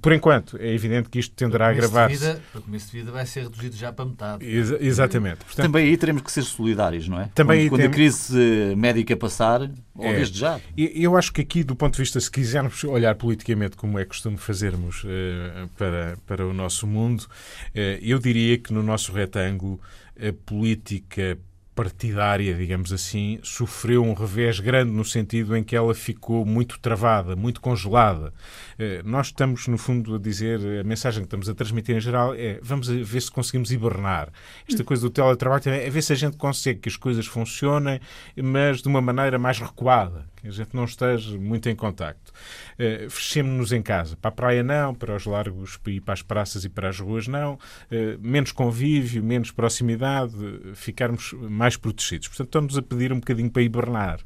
[0.00, 0.56] por enquanto.
[0.58, 2.38] É evidente que isto tenderá a agravar-se.
[2.54, 4.44] O começo de vida vai ser reduzido já para metade.
[4.58, 5.38] Ex exatamente.
[5.38, 7.30] Portanto, também aí teremos que ser solidários, não é?
[7.34, 10.16] Também quando, quando a crise médica passar, ou é.
[10.16, 10.60] desde já.
[10.76, 14.36] Eu acho que aqui, do ponto de vista, se quisermos olhar politicamente como é costume
[14.36, 19.80] fazermos uh, para, para o nosso mundo, uh, eu diria que no nosso retângulo
[20.18, 21.38] a política
[21.78, 27.36] partidária, digamos assim, sofreu um revés grande no sentido em que ela ficou muito travada,
[27.36, 28.32] muito congelada.
[28.78, 32.34] Eh, nós estamos, no fundo, a dizer, a mensagem que estamos a transmitir em geral
[32.34, 34.30] é vamos ver se conseguimos hibernar.
[34.68, 38.00] Esta coisa do teletrabalho é ver se a gente consegue que as coisas funcionem,
[38.36, 42.32] mas de uma maneira mais recuada, que a gente não esteja muito em contacto.
[42.74, 44.16] Uh, Fechemos-nos em casa.
[44.16, 47.26] Para a praia não, para os largos, e para as praças e para as ruas
[47.26, 47.54] não.
[47.54, 50.34] Uh, menos convívio, menos proximidade,
[50.74, 52.28] ficarmos mais protegidos.
[52.28, 54.20] Portanto, estamos a pedir um bocadinho para hibernar.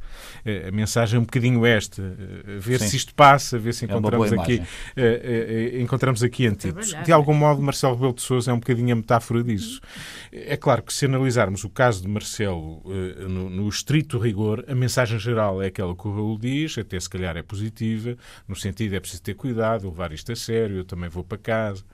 [0.45, 2.03] Uh, a mensagem é um bocadinho esta.
[2.59, 2.89] ver Sim.
[2.89, 4.63] se isto passa, ver se é encontramos é aqui
[5.81, 6.95] encontramos aqui antídotos.
[7.05, 9.81] De algum modo, Marcelo Rebelo de Sousa é um bocadinho a metáfora disso.
[10.33, 12.83] É claro que se analisarmos o caso de Marcelo
[13.29, 17.09] no, no estrito rigor, a mensagem geral é aquela que o Raul diz, até se
[17.09, 21.09] calhar é positiva, no sentido é preciso ter cuidado, levar isto a sério, eu também
[21.09, 21.85] vou para casa.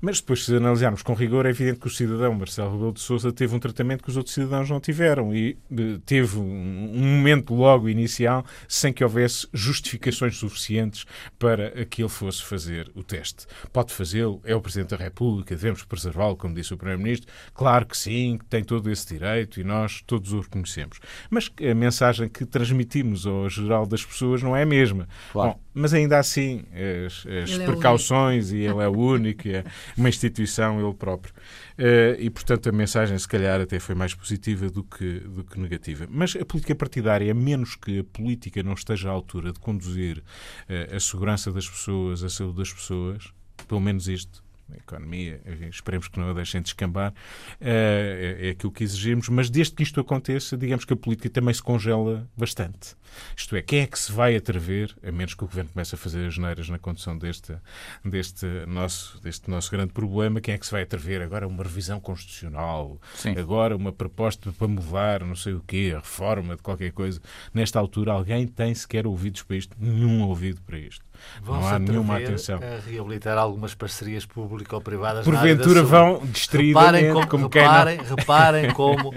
[0.00, 3.32] Mas depois, se analisarmos com rigor, é evidente que o cidadão Marcelo Rebelo de Sousa
[3.32, 7.88] teve um tratamento que os outros cidadãos não tiveram e eh, teve um, momento logo
[7.88, 11.04] inicial sem que houvesse justificações suficientes
[11.38, 13.46] para que ele fosse fazer o teste.
[13.72, 17.32] Pode fazê-lo, é o Presidente da República, devemos preservá-lo, como disse o Primeiro-Ministro.
[17.54, 20.98] Claro que sim, tem todo esse direito e nós todos o reconhecemos.
[21.30, 25.08] Mas a mensagem que transmitimos ao geral das pessoas não é a mesma.
[25.32, 25.52] Claro.
[25.52, 26.64] Bom, mas ainda assim,
[27.06, 29.64] as, as é precauções, é e ele é o único, é
[29.96, 31.32] uma instituição ele próprio.
[31.78, 35.60] Uh, e, portanto, a mensagem, se calhar, até foi mais positiva do que, do que
[35.60, 36.06] negativa.
[36.10, 40.18] Mas a política partidária, a menos que a política não esteja à altura de conduzir
[40.18, 43.32] uh, a segurança das pessoas, a saúde das pessoas,
[43.68, 47.12] pelo menos isto, a economia, esperemos que não a deixem descambar,
[47.60, 51.54] é, é aquilo que exigimos, mas desde que isto aconteça, digamos que a política também
[51.54, 52.96] se congela bastante.
[53.36, 55.98] Isto é, quem é que se vai atrever, a menos que o Governo comece a
[55.98, 57.56] fazer as neiras na condução deste,
[58.04, 62.00] deste, nosso, deste nosso grande problema, quem é que se vai atrever agora uma revisão
[62.00, 63.30] constitucional, Sim.
[63.38, 67.20] agora uma proposta para mudar não sei o quê, a reforma de qualquer coisa.
[67.52, 69.76] Nesta altura, alguém tem sequer ouvidos para isto?
[69.78, 71.04] Nenhum ouvido para isto.
[71.42, 72.58] Vão não há nenhuma atenção.
[72.58, 79.08] a reabilitar algumas parcerias público-privadas Porventura vão distraidamente, reparem como, reparem, quem reparem como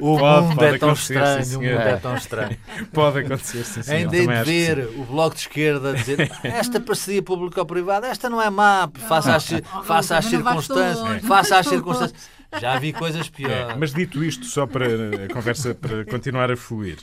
[0.00, 2.58] o pode, mundo pode é tão estranho, sim, o mundo é tão estranho.
[2.92, 3.92] Pode acontecer, sim, sim.
[3.92, 8.88] Ainda de ver o Bloco de Esquerda dizer esta parceria público-privada, esta não é má,
[8.94, 9.48] faça as,
[9.84, 12.38] faça as circunstâncias, faça as circunstâncias.
[12.60, 13.56] Já vi coisas piores.
[13.56, 16.98] É, mas dito isto, só para a conversa para continuar a fluir.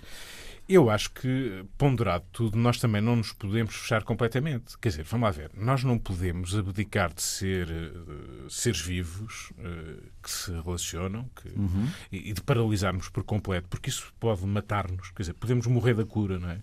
[0.67, 4.75] Eu acho que, ponderado tudo, nós também não nos podemos fechar completamente.
[4.79, 10.01] Quer dizer, vamos lá ver, nós não podemos abdicar de ser uh, seres vivos uh,
[10.23, 11.87] que se relacionam que, uhum.
[12.11, 15.11] e, e, de paralisarmos por completo, porque isso pode matar-nos.
[15.11, 16.59] Quer dizer, podemos morrer da cura, não é?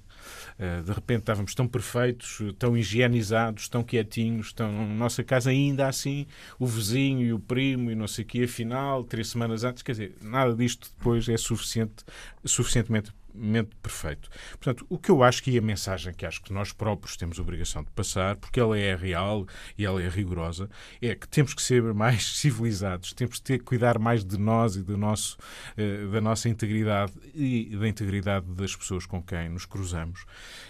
[0.59, 5.87] Uh, de repente estávamos tão perfeitos, tão higienizados, tão quietinhos, tão na nossa casa ainda
[5.87, 6.27] assim,
[6.59, 9.93] o vizinho e o primo e não sei o quê, afinal, três semanas antes, quer
[9.93, 12.05] dizer, nada disto depois é suficiente,
[12.45, 14.29] suficientemente mente perfeito.
[14.53, 17.39] Portanto, o que eu acho que é a mensagem que acho que nós próprios temos
[17.39, 20.69] obrigação de passar, porque ela é real e ela é rigorosa,
[21.01, 24.77] é que temos que ser mais civilizados, temos que ter que cuidar mais de nós
[24.77, 25.37] e do nosso,
[25.77, 30.25] uh, da nossa integridade e da integridade das pessoas com quem nos cruzamos.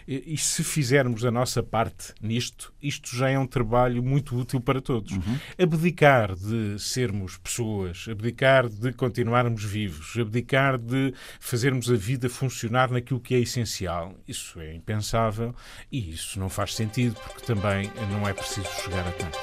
[0.06, 4.60] E, e, se fizermos a nossa parte nisto, isto já é um trabalho muito útil
[4.60, 5.12] para todos.
[5.12, 5.38] Uhum.
[5.58, 12.90] Abdicar de sermos pessoas, abdicar de continuarmos vivos, abdicar de fazermos a vida funcionar funcionar
[12.90, 14.14] naquilo que é essencial.
[14.28, 15.54] Isso é impensável
[15.90, 19.38] e isso não faz sentido porque também não é preciso chegar a tanto.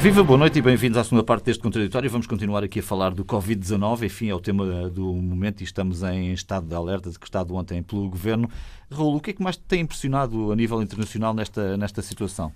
[0.00, 2.10] Viva, boa noite e bem-vindos à segunda parte deste contraditório.
[2.10, 4.04] Vamos continuar aqui a falar do Covid-19.
[4.04, 8.08] Enfim, é o tema do momento e estamos em estado de alerta decretado ontem pelo
[8.10, 8.50] Governo.
[8.90, 12.52] Raul, o que é que mais te tem impressionado a nível internacional nesta, nesta situação?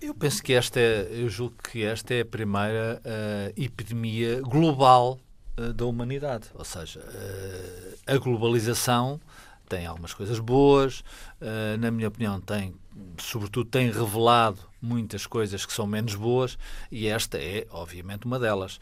[0.00, 5.18] Eu penso que esta é, eu julgo que esta é a primeira uh, epidemia global
[5.18, 5.25] eh,
[5.74, 6.48] da humanidade.
[6.54, 9.20] Ou seja, eh, a globalização
[9.68, 11.02] tem algumas coisas boas,
[11.40, 12.74] eh, na minha opinião, tem,
[13.18, 16.56] sobretudo, tem revelado muitas coisas que são menos boas
[16.92, 18.78] e esta é, obviamente, uma delas.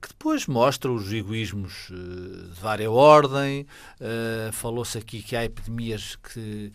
[0.00, 3.66] que depois mostra os egoísmos de várias ordem.
[4.52, 6.72] Falou-se aqui que há epidemias que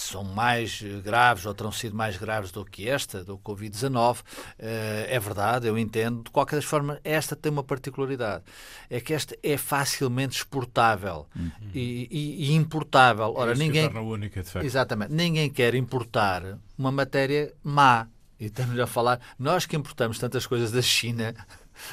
[0.00, 4.18] são mais graves ou terão sido mais graves do que esta, do Covid-19.
[4.58, 6.22] Eh, é verdade, eu entendo.
[6.24, 8.44] De qualquer forma, esta tem uma particularidade.
[8.88, 11.50] É que esta é facilmente exportável uhum.
[11.74, 13.34] e, e, e, importável.
[13.36, 13.86] Ora, Isso ninguém...
[13.98, 14.64] única, de facto.
[14.64, 15.12] Exatamente.
[15.12, 18.06] Ninguém quer importar uma matéria má.
[18.40, 21.34] E estamos a falar, nós que importamos tantas coisas da China,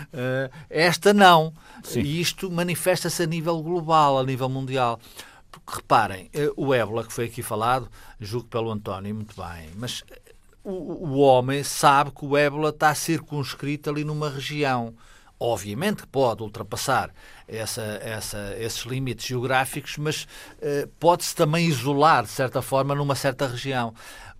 [0.05, 1.53] Uh, esta não.
[1.83, 2.01] Sim.
[2.01, 4.99] E isto manifesta-se a nível global, a nível mundial.
[5.51, 10.03] Porque reparem, eh, o ébola que foi aqui falado, julgo pelo António, muito bem, mas
[10.63, 14.93] o, o homem sabe que o ébola está circunscrito ali numa região.
[15.39, 17.13] Obviamente que pode ultrapassar
[17.47, 20.27] essa, essa, esses limites geográficos, mas
[20.61, 23.93] eh, pode-se também isolar, de certa forma, numa certa região.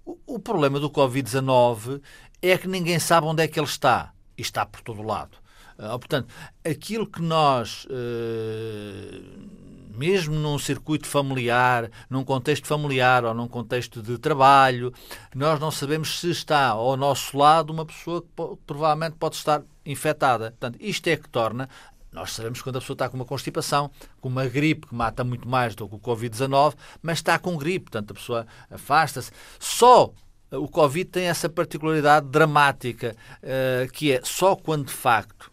[0.06, 2.02] O, o problema do Covid-19
[2.42, 4.14] é que ninguém sabe onde é que ele está.
[4.38, 5.38] E está por todo lado.
[5.78, 9.50] Uh, portanto, aquilo que nós, uh,
[9.96, 14.94] mesmo num circuito familiar, num contexto familiar ou num contexto de trabalho,
[15.34, 18.28] nós não sabemos se está ao nosso lado uma pessoa que
[18.66, 20.52] provavelmente pode estar infectada.
[20.52, 21.70] Portanto, isto é que torna
[22.16, 25.50] nós sabemos quando a pessoa está com uma constipação, com uma gripe que mata muito
[25.50, 29.32] mais do que o Covid-19, mas está com gripe, portanto a pessoa afasta-se.
[29.60, 30.14] Só
[30.50, 35.52] o Covid tem essa particularidade dramática, uh, que é só quando de facto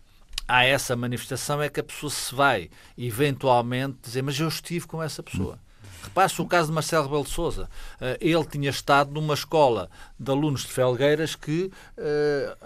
[0.53, 5.03] há essa manifestação é que a pessoa se vai eventualmente dizer, mas eu estive com
[5.03, 5.59] essa pessoa.
[6.03, 7.69] Repare-se o caso de Marcelo Rebelo de Sousa.
[8.01, 9.89] Eh, ele tinha estado numa escola
[10.19, 12.57] de alunos de Felgueiras que uh,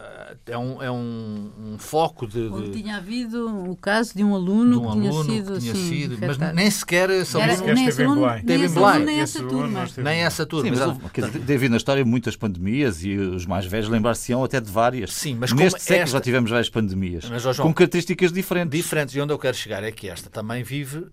[0.46, 2.70] é, um, é um, um foco de, de...
[2.70, 5.74] tinha havido o caso de um aluno, de um que, tinha aluno sido, que tinha
[5.74, 8.44] sim, sido, mas nem sequer esse aluno Era, nem esteve em Belém.
[8.44, 9.86] Nem, esse aluno, nem essa turma.
[9.96, 10.76] Nem essa turma.
[10.76, 14.60] Sim, mas, quer dizer, devido na história muitas pandemias e os mais velhos lembrar-se-ão até
[14.60, 15.12] de várias.
[15.12, 16.18] Sim, mas Neste século esta...
[16.18, 18.70] já tivemos várias pandemias mas, João, com características diferentes.
[18.70, 19.14] Diferentes.
[19.14, 21.06] E onde eu quero chegar é que esta também vive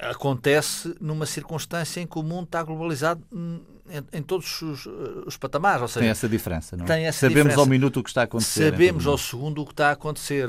[0.00, 4.86] acontece numa circunstância em que o mundo está globalizado em, em todos os,
[5.26, 5.82] os, patamares.
[5.82, 7.04] Ou seja, tem essa diferença, não é?
[7.04, 7.60] Essa Sabemos diferença.
[7.60, 8.70] ao minuto o que está a acontecer.
[8.70, 10.48] Sabemos ao segundo o que está a acontecer.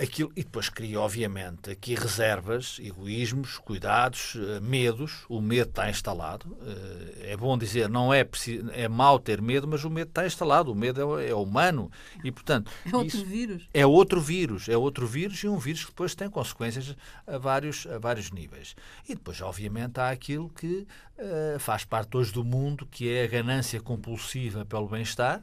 [0.00, 5.26] Aquilo, e depois cria, obviamente, aqui reservas, egoísmos, cuidados, eh, medos.
[5.28, 6.56] O medo está instalado.
[6.62, 10.24] Eh, é bom dizer, não é, preciso, é mau ter medo, mas o medo está
[10.24, 10.72] instalado.
[10.72, 11.90] O medo é, é humano.
[12.24, 13.68] E, portanto, é outro vírus.
[13.74, 14.68] É outro vírus.
[14.70, 18.74] É outro vírus e um vírus que depois tem consequências a vários, a vários níveis.
[19.06, 20.86] E depois, obviamente, há aquilo que
[21.18, 25.42] uh, faz parte hoje do mundo, que é a ganância compulsiva pelo bem-estar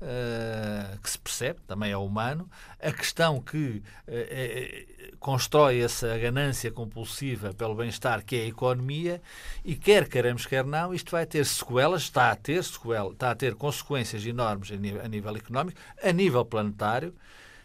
[0.00, 2.48] uh, que se percebe, também é humano,
[2.80, 9.22] a questão que uh, constrói essa ganância compulsiva pelo bem-estar, que é a economia,
[9.64, 13.34] e quer queremos, quer não, isto vai ter sequelas, está a ter sequelas, está a
[13.34, 17.10] ter consequências enormes a nível, a nível económico, a nível planetário,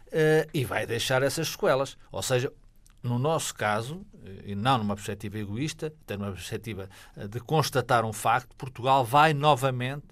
[0.07, 1.97] uh, e vai deixar essas sequelas.
[2.11, 2.51] Ou seja,
[3.01, 4.05] no nosso caso,
[4.43, 6.89] e não numa perspectiva egoísta, até numa perspectiva
[7.29, 10.03] de constatar um facto, Portugal vai novamente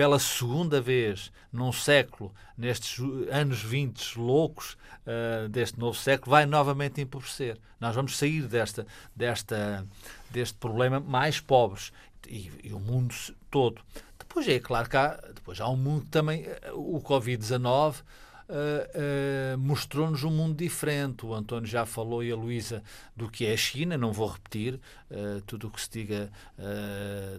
[0.00, 2.98] pela segunda vez num século, nestes
[3.30, 7.58] anos 20 loucos uh, deste novo século, vai novamente empobrecer.
[7.78, 9.86] Nós vamos sair desta, desta,
[10.30, 11.92] deste problema mais pobres
[12.26, 13.14] e, e o mundo
[13.50, 13.82] todo.
[14.18, 17.96] Depois é claro que há, depois há um mundo também, eh, o Covid-19
[18.50, 21.24] uh, mostrou-nos um mundo diferente.
[21.24, 22.82] O António já falou e a Luísa
[23.16, 24.80] do que é a China, não vou repetir.
[25.10, 26.30] Uh, tudo o que se diga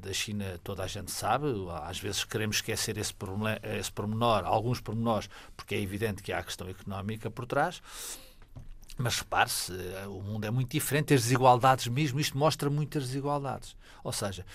[0.02, 1.48] da China toda a gente sabe.
[1.84, 3.14] Às vezes queremos esquecer esse,
[3.80, 7.82] esse pormenor, alguns pormenores, porque é evidente que há a questão económica por trás.
[8.98, 9.72] Mas repare-se,
[10.08, 13.76] o mundo é muito diferente, as desigualdades mesmo, isto mostra muitas desigualdades.
[14.04, 14.46] Ou seja,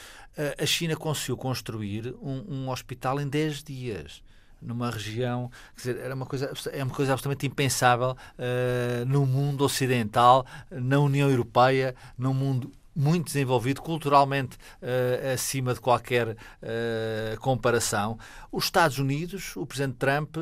[0.59, 4.23] a China conseguiu construir um, um hospital em 10 dias
[4.67, 9.65] numa região, quer dizer, era uma coisa, é uma coisa absolutamente impensável uh, no mundo
[9.65, 18.19] ocidental, na União Europeia, num mundo muito desenvolvido, culturalmente uh, acima de qualquer uh, comparação.
[18.51, 20.37] Os Estados Unidos, o Presidente Trump.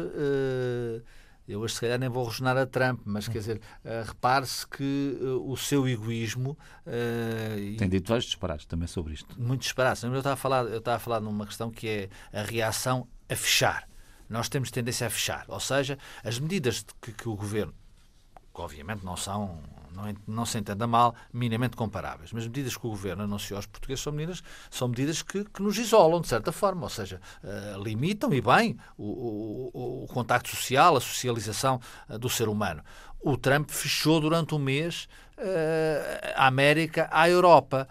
[1.47, 5.19] Eu hoje, se calhar, nem vou rejonar a Trump, mas quer dizer, uh, repare-se que
[5.21, 6.57] uh, o seu egoísmo.
[6.87, 9.39] Uh, Tem dito vários disparados também sobre isto.
[9.39, 10.03] Muito disparados.
[10.03, 13.37] Eu estava, a falar, eu estava a falar numa questão que é a reação a
[13.37, 13.87] fechar
[14.29, 15.45] nós temos tendência a fechar.
[15.49, 17.75] Ou seja, as medidas que, que o governo,
[18.55, 19.61] que obviamente não são,
[19.93, 24.03] não, não se entenda mal, minimamente comparáveis, mas medidas que o governo anunciou aos portugueses
[24.03, 28.33] são medidas, são medidas que, que nos isolam, de certa forma, ou seja, uh, limitam
[28.33, 32.83] e bem o, o, o, contacto social, a socialização uh, do ser humano.
[33.21, 35.09] O Trump fechou durante um mês
[35.39, 37.89] uh, a América à Europa.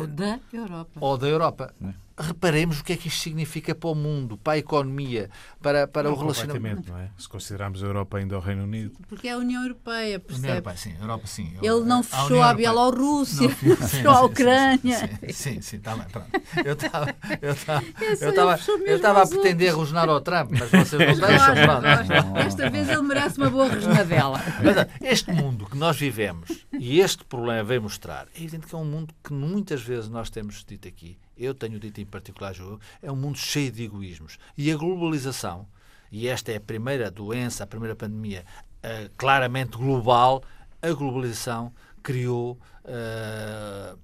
[0.00, 1.00] ou da Europa.
[1.00, 1.74] Ou da Europa.
[1.82, 5.30] É reparemos o que é que isto significa para o mundo, para a economia,
[5.62, 6.90] para, para não, o relacionamento.
[6.90, 7.10] Não é?
[7.16, 8.98] Se considerarmos a Europa ainda o Reino Unido.
[9.08, 10.46] Porque é a União Europeia, percebe?
[10.46, 11.52] União Europeia, sim, Europa sim.
[11.62, 15.18] Ele não fechou a, a Bielorrússia, não, fechou a Ucrânia.
[15.32, 16.30] Sim, sim, está bem, pronto.
[16.64, 21.18] Eu estava eu estava eu estava eu estava a pretender rosnar ao Trump, mas vocês
[21.18, 22.38] não deixam, pronto.
[22.38, 24.40] Esta vez ele merece uma boa rosnadela.
[24.62, 28.78] Mas, este mundo que nós vivemos e este problema veio mostrar, é evidente que é
[28.78, 32.80] um mundo que muitas vezes nós temos dito aqui eu tenho dito em particular, João,
[33.02, 34.38] é um mundo cheio de egoísmos.
[34.56, 35.66] E a globalização,
[36.10, 38.44] e esta é a primeira doença, a primeira pandemia
[38.78, 40.42] uh, claramente global,
[40.82, 41.72] a globalização
[42.02, 43.98] criou uh,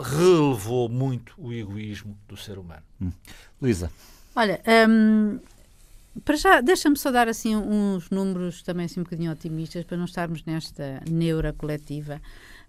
[0.00, 2.82] relevou muito o egoísmo do ser humano.
[3.00, 3.12] Hum.
[3.60, 3.90] Luísa.
[4.34, 5.38] Olha, hum,
[6.24, 10.04] para já, deixa-me só dar assim uns números também assim um bocadinho otimistas para não
[10.04, 12.20] estarmos nesta neura coletiva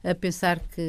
[0.04, 0.82] a pensar que,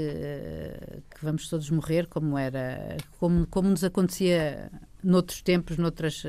[1.11, 4.71] que vamos todos morrer, como era, como, como nos acontecia
[5.03, 6.23] noutros tempos, noutras,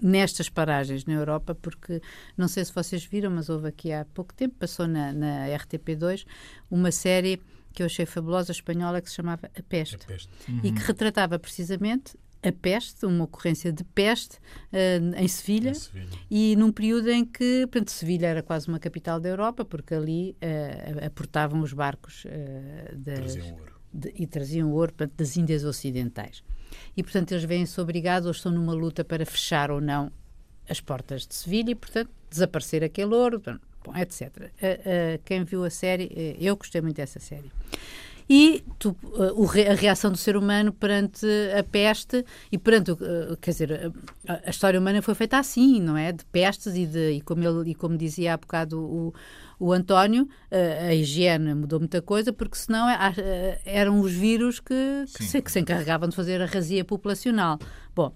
[0.00, 2.00] nestas paragens na Europa, porque
[2.36, 6.26] não sei se vocês viram, mas houve aqui há pouco tempo, passou na, na RTP2,
[6.70, 7.40] uma série
[7.72, 10.28] que eu achei fabulosa espanhola que se chamava A Peste, a Peste.
[10.48, 10.60] Uhum.
[10.62, 16.08] e que retratava precisamente a peste, uma ocorrência de peste uh, em, Sevilha, em, Sevilha,
[16.30, 20.36] e num período em que, portanto, Sevilha era quase uma capital da Europa, porque ali
[20.42, 23.56] uh, aportavam os barcos uh, das, traziam.
[23.92, 26.44] De, e traziam ouro portanto, das Índias Ocidentais.
[26.96, 30.12] E, portanto, eles vêm-se obrigados ou estão numa luta para fechar ou não
[30.68, 33.40] as portas de Sevilha e, portanto, desaparecer aquele ouro,
[33.84, 34.50] bom, etc.
[35.24, 37.50] quem viu a série, eu gostei muito dessa série
[38.28, 41.26] e tu, uh, a reação do ser humano perante
[41.58, 43.92] a peste e perante, uh, quer dizer,
[44.26, 46.10] a, a, história humana foi feita assim, não é?
[46.10, 49.14] De pestes e, de, e, como, ele, e como dizia há bocado o,
[49.58, 52.86] o António, uh, a higiene mudou muita coisa, porque senão
[53.64, 57.58] eram os vírus que, que, se, que se encarregavam de fazer a razia populacional.
[57.94, 58.12] Bom,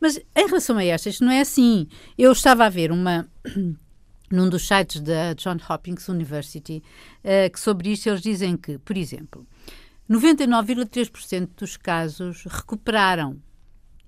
[0.00, 1.86] mas em relação a estas, não é assim.
[2.18, 3.28] Eu estava a ver uma
[4.32, 6.82] num dos sites da John Hopkins University,
[7.22, 9.46] uh, que sobre isto eles dizem que, por exemplo,
[10.12, 13.40] 99,3% dos casos recuperaram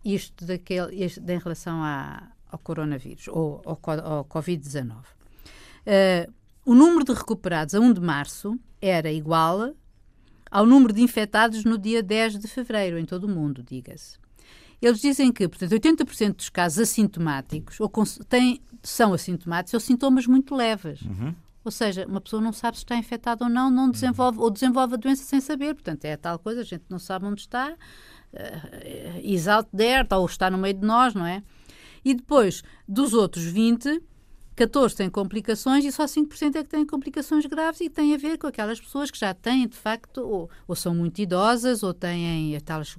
[0.04, 4.92] isto daquele, este, em relação à, ao coronavírus ou ao, ao Covid-19.
[4.92, 5.04] Uh,
[5.86, 6.28] eh,
[6.66, 9.74] o número de recuperados a 1 de março era igual
[10.50, 14.18] ao número de infectados no dia 10 de fevereiro, em todo o mundo, diga-se.
[14.80, 17.90] Eles dizem que, portanto, 80% dos casos assintomáticos ou
[18.28, 21.00] têm, são assintomáticos ou sintomas muito leves.
[21.02, 21.34] Uhum.
[21.64, 24.44] Ou seja, uma pessoa não sabe se está infectada ou não, não desenvolve, uhum.
[24.44, 25.74] ou desenvolve a doença sem saber.
[25.74, 30.26] Portanto, é tal coisa, a gente não sabe onde está, uh, is out there, ou
[30.26, 31.42] está no meio de nós, não é?
[32.04, 34.02] E depois, dos outros 20,
[34.56, 38.38] 14 têm complicações e só 5% é que têm complicações graves e tem a ver
[38.38, 42.56] com aquelas pessoas que já têm, de facto, ou, ou são muito idosas, ou têm
[42.56, 42.96] aquelas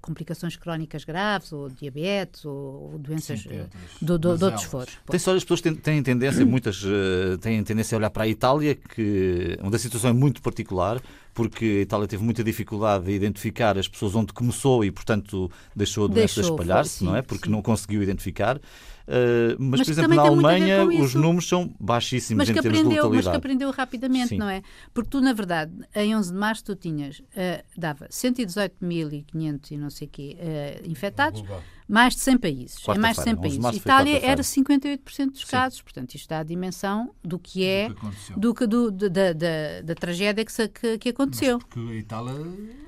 [0.00, 3.66] complicações crónicas graves, ou diabetes, ou, ou doenças Sim,
[4.02, 4.98] do, do, de outros foros.
[5.08, 8.28] Tem só as pessoas têm, têm tendência, muitas uh, têm tendência a olhar para a
[8.28, 11.00] Itália, que onde a situação é muito particular,
[11.36, 16.06] porque a Itália teve muita dificuldade em identificar as pessoas onde começou e, portanto, deixou
[16.06, 17.20] a doença espalhar-se, não é?
[17.20, 17.52] Porque sim.
[17.52, 18.58] não conseguiu identificar.
[19.06, 22.90] Uh, mas, mas, por exemplo, na Alemanha os números são baixíssimos mas em termos aprendeu,
[22.90, 23.24] de letalidade.
[23.24, 24.38] Mas que aprendeu rapidamente, Sim.
[24.38, 24.62] não é?
[24.92, 27.24] Porque tu, na verdade, em 11 de março tu tinhas, uh,
[27.76, 31.42] dava 118.500 e não sei o quê uh, infectados,
[31.88, 32.88] mais de 100 países.
[32.88, 33.76] É mais de 100 países.
[33.76, 35.84] Itália era 58% dos casos, Sim.
[35.84, 37.90] portanto, isto dá a dimensão do que é,
[38.36, 39.32] do que, do, da, da,
[39.84, 41.58] da, tragédia que, que, que aconteceu.
[41.58, 42.34] Mas porque a Itália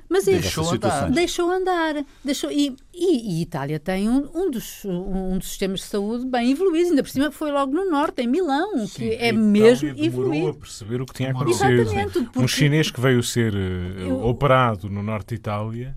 [0.09, 1.11] mas deixou andar.
[1.11, 1.95] Deixou andar.
[2.25, 6.51] Deixou, e, e, e Itália tem um, um, dos, um, dos sistemas de saúde bem
[6.51, 6.91] evoluídos.
[6.91, 10.49] Ainda por cima foi logo no norte, em Milão, Sim, que é mesmo evoluído.
[10.49, 11.71] a perceber o que tinha acontecido.
[11.71, 12.13] Exatamente.
[12.23, 12.39] Porque...
[12.39, 14.25] Um chinês que veio ser uh, Eu...
[14.25, 15.97] operado no norte de Itália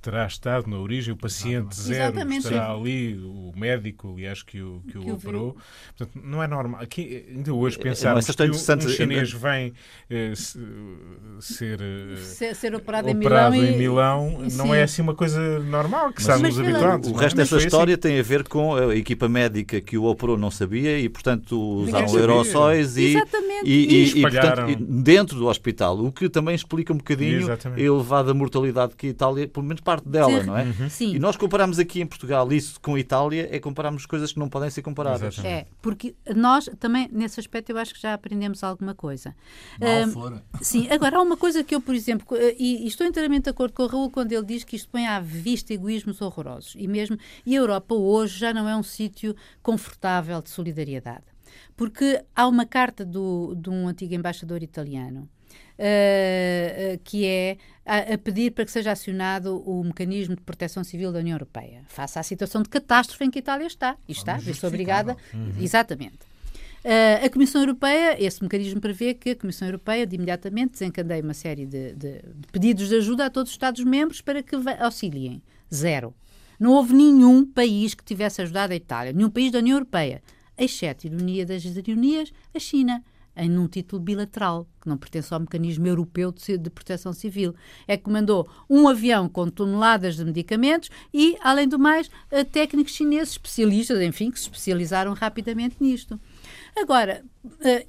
[0.00, 2.46] terá estado na origem, o paciente zero Exatamente.
[2.46, 5.56] estará ali, o médico, aliás, que o, que, que o operou.
[5.96, 6.80] Portanto, não é normal.
[6.80, 9.72] Aqui, ainda hoje, é, pensar é, que um, um chinês vem
[10.08, 10.32] eh,
[11.40, 15.58] ser, eh, ser, ser, operado, operado em Milão, em Milão não é assim uma coisa
[15.60, 17.08] normal, que estamos habituados.
[17.08, 18.02] O resto dessa história assim.
[18.02, 22.16] tem a ver com a equipa médica que o operou não sabia e, portanto, usaram
[22.16, 23.16] aerossóis e,
[23.64, 28.32] e, e, e, portanto, dentro do hospital, o que também explica um bocadinho a elevada
[28.32, 30.46] mortalidade que a Itália, pelo menos parte dela, Sim.
[30.46, 30.64] não é?
[30.64, 30.88] Uhum.
[30.88, 31.14] Sim.
[31.14, 34.48] E nós comparamos aqui em Portugal isso com a Itália, é compararmos coisas que não
[34.48, 35.34] podem ser comparadas.
[35.34, 35.66] Exatamente.
[35.66, 39.34] É, porque nós também, nesse aspecto, eu acho que já aprendemos alguma coisa.
[39.80, 40.44] Mal um, fora.
[40.60, 43.50] Sim, agora há uma coisa que eu, por exemplo, eh, e, e, estou inteiramente de
[43.50, 46.74] acordo com o Raul quando ele diz que isto põe à vista egoísmos horrorosos.
[46.76, 51.24] E mesmo, e a Europa hoje já não é um sítio confortável de solidariedade.
[51.76, 55.28] Porque há uma carta do, de um antigo embaixador italiano
[55.78, 61.12] uh, que é a, a, pedir para que seja acionado o mecanismo de proteção civil
[61.12, 63.96] da União Europeia, face à situação de catástrofe em que a Itália está.
[64.08, 65.16] E está, estou obrigada.
[65.32, 65.52] Uhum.
[65.60, 66.32] Exatamente.
[66.84, 71.34] Uh, a Comissão Europeia, esse mecanismo prevê que a Comissão Europeia de imediatamente desencadeie uma
[71.34, 75.40] série de, de, de pedidos de ajuda a todos os Estados-membros para que auxiliem.
[75.72, 76.12] Zero.
[76.58, 80.22] Não houve nenhum país que tivesse ajudado a Itália, nenhum país da União Europeia,
[80.58, 83.02] exceto, ironia das ironias, a China
[83.36, 87.54] em um título bilateral, que não pertence ao mecanismo europeu de, de proteção civil.
[87.86, 92.10] É que mandou um avião com toneladas de medicamentos e, além do mais,
[92.50, 96.20] técnicos chineses especialistas, enfim, que se especializaram rapidamente nisto.
[96.76, 97.24] Agora,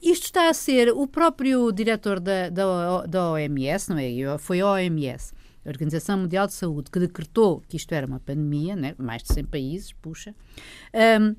[0.01, 4.37] isto está a ser o próprio diretor da, da, da OMS, não é?
[4.37, 5.33] Foi a OMS
[5.65, 8.95] a Organização Mundial de Saúde, que decretou que isto era uma pandemia, né?
[8.97, 10.35] mais de 100 países, puxa,
[11.21, 11.35] um,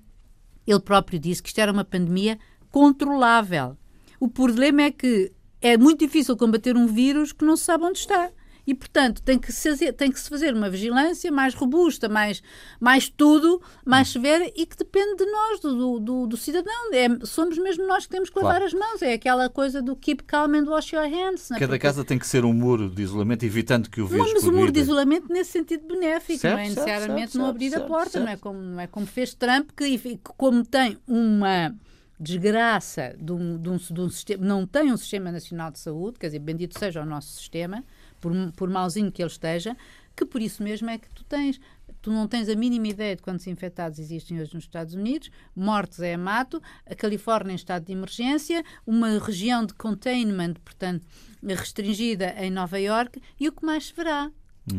[0.67, 2.39] ele próprio disse que isto era uma pandemia
[2.71, 3.77] controlável.
[4.25, 7.99] O problema é que é muito difícil combater um vírus que não se sabe onde
[7.99, 8.31] está.
[8.67, 12.43] E, portanto, tem que, se, tem que se fazer uma vigilância mais robusta, mais,
[12.81, 16.73] mais tudo, mais severa e que depende de nós, do, do, do cidadão.
[16.95, 18.65] É, somos mesmo nós que temos que lavar claro.
[18.65, 19.03] as mãos.
[19.03, 21.51] É aquela coisa do keep calm and wash your hands.
[21.51, 21.57] É?
[21.57, 21.79] Cada Porque...
[21.81, 24.27] casa tem que ser um muro de isolamento, evitando que o vírus.
[24.27, 27.75] Não, mas um muro de isolamento nesse sentido benéfico, certo, não é necessariamente não abrir
[27.75, 31.75] a porta, não é, como, não é como fez Trump, que como tem uma
[32.19, 36.19] desgraça de um, de um, de um sistema, não tem um sistema nacional de saúde,
[36.19, 37.85] quer dizer, bendito seja o nosso sistema,
[38.21, 39.77] por, por malzinho que ele esteja,
[40.15, 41.61] que por isso mesmo é que tu tens.
[42.01, 46.01] Tu não tens a mínima ideia de quantos infectados existem hoje nos Estados Unidos, mortes
[46.01, 51.07] é mato, a Califórnia em estado de emergência, uma região de containment, portanto,
[51.43, 54.31] restringida em Nova York, e o que mais se verá?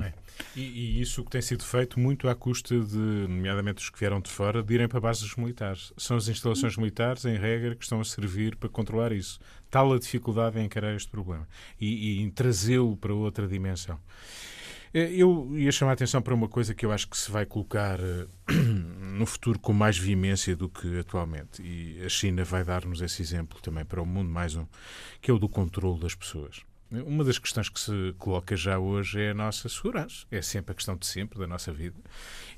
[0.01, 0.13] É.
[0.55, 4.19] E, e, isso que tem sido feito muito à custa de, nomeadamente os que vieram
[4.19, 5.93] de fora, de irem para bases militares.
[5.95, 9.39] São as instalações militares, em regra, que estão a servir para controlar isso.
[9.69, 11.47] Tal a dificuldade em encarar este problema
[11.79, 13.99] e, e em trazê-lo para outra dimensão.
[14.93, 17.45] Eh, eu ia chamar a atenção para uma coisa que eu acho que se vai
[17.45, 21.61] colocar eh, no futuro com mais veemência do que atualmente.
[21.61, 24.65] E a China vai dar-nos esse exemplo também para o mundo, mais um,
[25.21, 26.61] que é o do controle das pessoas.
[26.91, 30.25] Uma das questões que se coloca já hoje é a nossa segurança.
[30.29, 31.95] É sempre a questão de sempre da nossa vida.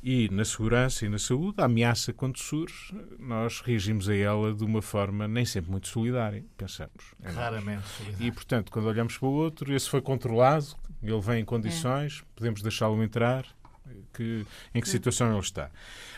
[0.03, 4.63] E na segurança e na saúde, a ameaça, quando surge, nós reagimos a ela de
[4.63, 7.15] uma forma nem sempre muito solidária, pensamos.
[7.23, 8.27] É Raramente solidária.
[8.27, 12.25] E, portanto, quando olhamos para o outro, esse foi controlado, ele vem em condições, é.
[12.35, 13.45] podemos deixá-lo entrar,
[14.17, 15.69] que, em que situação ele está.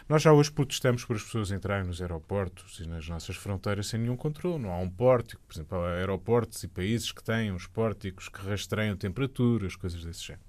[0.08, 4.00] Nós já hoje protestamos por as pessoas entrarem nos aeroportos e nas nossas fronteiras sem
[4.00, 4.64] nenhum controle.
[4.64, 8.42] Não há um pórtico, por exemplo, há aeroportos e países que têm uns pórticos que
[8.42, 10.49] rastreiam temperaturas, coisas desse género.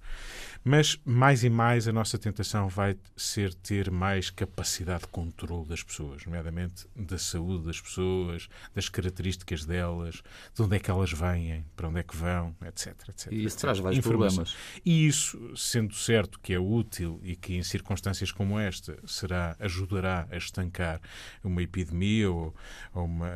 [0.63, 5.83] Mas, mais e mais, a nossa tentação vai ser ter mais capacidade de controle das
[5.83, 10.23] pessoas, nomeadamente da saúde das pessoas, das características delas,
[10.55, 12.95] de onde é que elas vêm, para onde é que vão, etc.
[13.09, 13.61] etc e isso etc.
[13.61, 14.55] traz vários problemas.
[14.85, 20.29] E isso, sendo certo que é útil e que em circunstâncias como esta será, ajudará
[20.31, 21.01] a estancar
[21.43, 22.55] uma epidemia ou,
[22.93, 23.31] ou uma,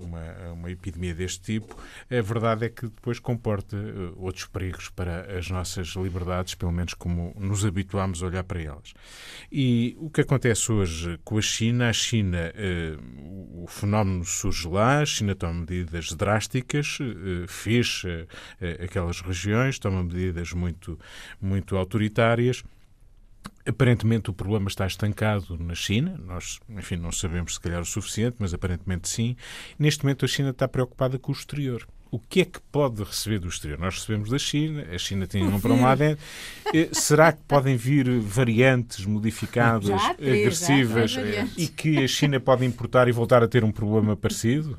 [0.00, 1.76] uma, uma epidemia deste tipo,
[2.10, 6.19] a verdade é que depois comporta uh, outros perigos para as nossas liberdades,
[6.56, 8.94] pelo pelo menos como nos habituámos a olhar para elas.
[9.50, 11.88] E o que acontece hoje com a China?
[11.88, 12.96] A China, eh,
[13.52, 18.26] o fenómeno surge lá, a China toma medidas drásticas, eh, fecha
[18.60, 20.98] eh, aquelas regiões, toma medidas muito,
[21.40, 22.62] muito autoritárias.
[23.66, 26.18] Aparentemente o problema está estancado na China.
[26.24, 29.36] Nós, enfim, não sabemos se calhar o suficiente, mas aparentemente sim.
[29.78, 33.38] Neste momento a China está preocupada com o exterior o que é que pode receber
[33.38, 33.78] do exterior?
[33.78, 36.02] Nós recebemos da China, a China tem um para um lado.
[36.02, 41.16] Eh, será que podem vir variantes modificadas, agressivas,
[41.56, 44.78] e que a China pode importar e voltar a ter um problema parecido?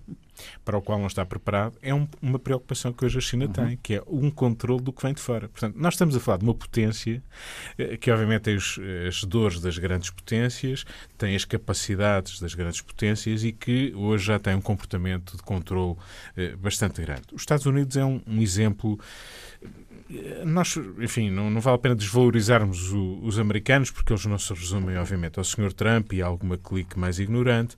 [0.64, 3.52] Para o qual não está preparado, é um, uma preocupação que hoje a China uhum.
[3.52, 5.48] tem, que é um controle do que vem de fora.
[5.48, 7.22] Portanto, nós estamos a falar de uma potência
[7.78, 10.86] eh, que, obviamente, tem os, as dores das grandes potências,
[11.18, 15.96] tem as capacidades das grandes potências e que hoje já tem um comportamento de controle
[16.36, 17.24] eh, bastante grande.
[17.34, 19.00] Os Estados Unidos é um, um exemplo
[20.10, 24.38] eh, nós, enfim, não, não, vale a pena desvalorizarmos o, os americanos, porque eles não
[24.38, 25.72] se resumem, obviamente, ao Sr.
[25.74, 27.76] Trump e a alguma clique mais ignorante.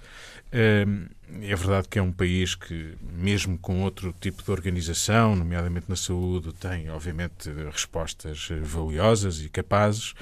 [1.41, 5.95] É verdade que é um país que, mesmo com outro tipo de organização, nomeadamente na
[5.95, 10.13] saúde, tem, obviamente, respostas valiosas e capazes,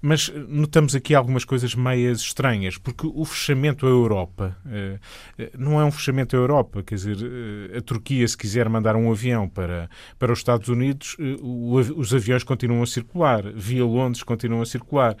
[0.00, 4.98] mas notamos aqui algumas coisas meias estranhas, porque o fechamento à Europa eh,
[5.38, 8.96] eh, não é um fechamento à Europa, quer dizer, eh, a Turquia, se quiser mandar
[8.96, 9.88] um avião para,
[10.18, 15.16] para os Estados Unidos, os aviões continuam a circular, via Londres continuam a circular.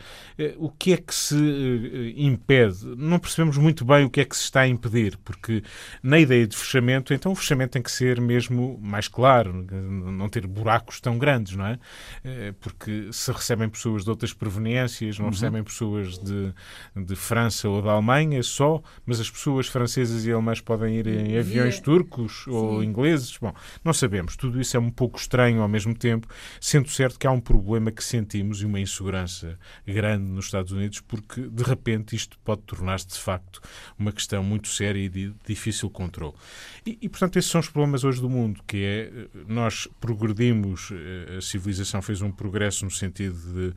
[0.56, 2.84] O que é que se impede?
[2.96, 5.62] Não percebemos muito bem o que é que se está a impedir porque
[6.02, 10.46] na ideia de fechamento, então o fechamento tem que ser mesmo mais claro, não ter
[10.46, 11.78] buracos tão grandes, não é?
[12.24, 15.32] Eh, porque se recebem pessoas de outras proveniências, não uhum.
[15.32, 16.54] recebem pessoas de,
[16.96, 21.36] de França ou da Alemanha só, mas as pessoas francesas e alemãs podem ir em
[21.36, 22.50] aviões turcos Sim.
[22.50, 23.36] ou ingleses.
[23.36, 23.52] Bom,
[23.84, 24.34] não sabemos.
[24.34, 26.26] Tudo isso é um pouco estranho ao mesmo tempo,
[26.58, 31.00] sendo certo que há um problema que sentimos e uma insegurança grande nos Estados Unidos,
[31.02, 33.60] porque de repente isto pode tornar-se de facto
[33.98, 36.34] uma questão muito séria de difícil controle.
[36.84, 40.90] E, e, portanto, esses são os problemas hoje do mundo, que é nós progredimos,
[41.36, 43.74] a civilização fez um progresso no sentido de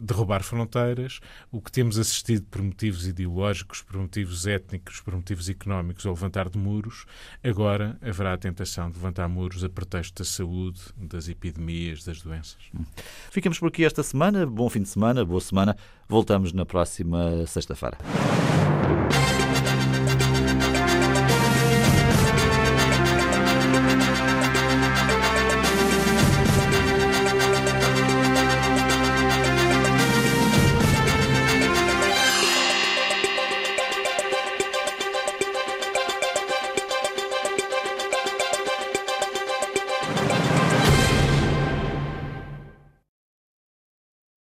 [0.00, 1.20] derrubar fronteiras,
[1.50, 6.48] o que temos assistido por motivos ideológicos, por motivos étnicos, por motivos económicos ao levantar
[6.48, 7.06] de muros,
[7.42, 12.58] agora haverá a tentação de levantar muros a pretexto da saúde, das epidemias, das doenças.
[13.30, 14.46] Ficamos por aqui esta semana.
[14.46, 15.76] Bom fim de semana, boa semana.
[16.08, 17.98] Voltamos na próxima sexta-feira.